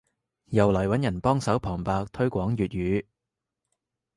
[0.45, 3.05] 又嚟揾人幫手旁白推廣粵語